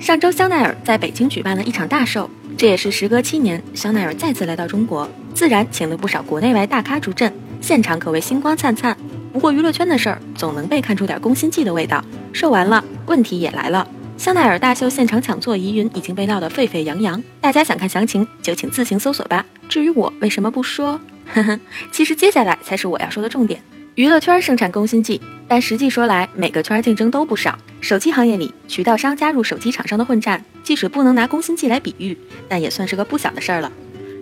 [0.00, 7.30] 上周，香奈儿在北京举办了一场大秀，这也是时隔七年，香奈儿再次来到中国，自然请了不少国内外大咖助阵，
[7.60, 8.96] 现场可谓星光灿灿。
[9.30, 12.02] 不过娱乐圈的事儿，总能被看出点宫心计的味道。
[12.32, 13.86] 售完了，问题也来了，
[14.16, 19.44] 香奈儿大秀现场抢座疑云已经被闹得沸沸扬扬，大家想看详情就请自行搜索吧。
[19.68, 20.98] 至于我为什么不说，
[21.34, 21.60] 呵呵，
[21.92, 23.62] 其实接下来才是我要说的重点。
[23.96, 27.58] 娱乐圈盛产攻心计，但实际说来，每个圈竞争都不少。
[27.80, 32.16] 手机行业里，渠道商加入手机厂商的混战，即使不能拿攻心计来比喻，
[32.48, 33.70] 但也算是个不小的事儿了。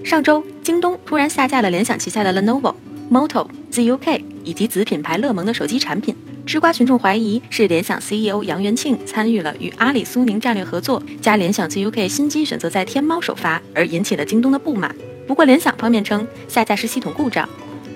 [0.03, 2.75] 上周，京东突然下架了联想旗下的 Lenovo、
[3.11, 6.17] Moto、ZUK 以及子品牌乐檬的手机产品。
[6.47, 14.97] 吃瓜群众怀疑是联想 CEO 杨元庆参与了与阿里、苏宁战略合作，加联想 ZUK 新机选择在天猫首发，而引起了京东的不满。
[15.27, 17.47] 不过，联想方面称下架是系统故障。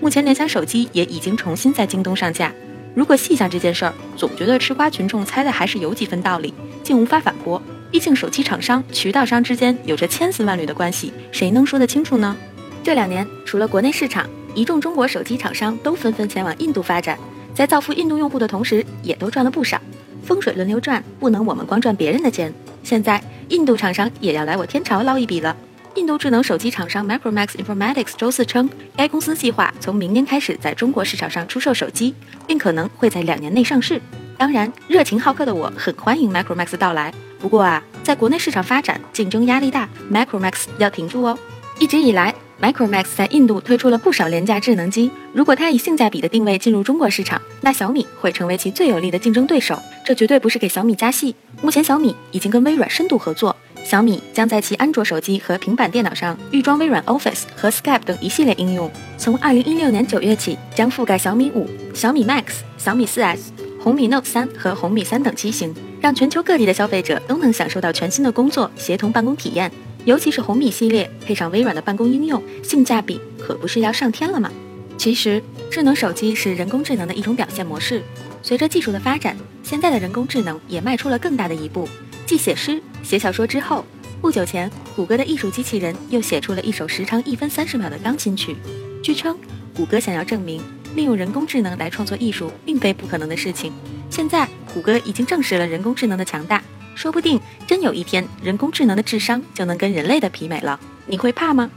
[0.03, 2.53] 目前联想手机也已经重新在京东上架。
[2.93, 6.53] 如果细想这件事儿，总觉得吃瓜群众猜的还是有几分道理，
[6.83, 7.63] 竟无法反驳。
[7.89, 12.37] 毕竟手机厂商、渠道商之间有着千丝万缕的关系，谁能说得清楚呢？
[12.83, 17.17] 这两年，除了国内市场，一众中国手机厂商都纷纷前往印度发展，
[17.55, 19.81] 在造福印度用户的同时，也都赚了不少。
[20.25, 22.53] 风水轮流转，不能我们光赚别人的钱。
[22.83, 25.57] 现在，印度厂商也要来我天朝捞一笔了。
[25.95, 32.15] 印度智能手机厂商 Micromax Informatics 周四称，该公司计划从明年开始在中国市场上出售手机，
[32.47, 34.01] 并可能会在两年内上市。
[34.39, 37.13] 当然，热情好客的我很欢迎 Micromax 到来。
[37.39, 41.39] 不过啊，在国内市场发展竞争压力大，Micromax 要挺住哦。
[41.79, 45.11] 一直以来，Micromax 在印度推出了不少廉价智能机。
[45.35, 49.79] 如果它以性价比的定位进入中国市场，那小米会成为其最有力的竞争对手。
[50.07, 51.35] 这绝对不是给小米加戏。
[51.61, 53.55] 目前，小米已经跟微软深度合作。
[53.85, 58.91] 小米将在其安卓手机和平板电脑上预装微软 Office 和 Skype 等一系列应用。
[59.19, 62.45] 从二零一六年九月起，将覆盖小米五、小米 Max、
[62.79, 69.71] 小米四 S、红米 Note 三和红米三等机型，让全球各地的消费者都能享受到全新的工作协同办公体验。
[70.05, 74.51] 尤其是红米系列配上微软的办公应用，性价比可不是要上天了吗？
[74.97, 78.03] 其实，智能手机是人工智能的一种表现模式。
[78.43, 81.89] 随着技术的发展，现在的人工智能也迈出了更大的一步。
[82.27, 83.85] 继写诗、写小说之后，
[84.21, 88.57] 不久前，谷歌的艺术机器人又写出了一首时长一分三十秒的钢琴曲。
[89.03, 89.37] 据称，
[89.75, 90.63] 谷歌想要证明
[90.95, 93.73] 利用人工智能来创作艺术并非不可能的事情。
[94.09, 96.63] 现在，谷歌已经证实了人工智能的强大，
[96.95, 100.79] 说不定真有一天，人工智能的智商就能跟人类的媲美了。
[101.07, 101.71] 你会怕吗？